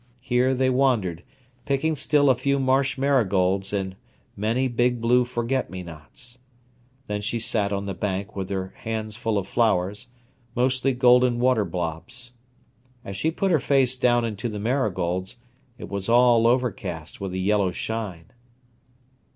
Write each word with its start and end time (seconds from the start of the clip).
Here 0.21 0.55
they 0.55 0.71
wandered, 0.71 1.21
picking 1.65 1.93
still 1.93 2.31
a 2.31 2.35
few 2.35 2.57
marsh 2.57 2.97
marigolds 2.97 3.71
and 3.71 3.95
many 4.35 4.67
big 4.67 4.99
blue 4.99 5.25
forget 5.25 5.69
me 5.69 5.83
nots. 5.83 6.39
Then 7.05 7.21
she 7.21 7.37
sat 7.37 7.71
on 7.71 7.85
the 7.85 7.93
bank 7.93 8.35
with 8.35 8.49
her 8.49 8.73
hands 8.77 9.15
full 9.15 9.37
of 9.37 9.47
flowers, 9.47 10.07
mostly 10.55 10.93
golden 10.93 11.39
water 11.39 11.65
blobs. 11.65 12.31
As 13.05 13.15
she 13.15 13.29
put 13.29 13.51
her 13.51 13.59
face 13.59 13.95
down 13.95 14.25
into 14.25 14.49
the 14.49 14.57
marigolds, 14.59 15.37
it 15.77 15.87
was 15.87 16.09
all 16.09 16.47
overcast 16.47 17.21
with 17.21 17.33
a 17.33 17.37
yellow 17.37 17.69
shine. 17.69 18.31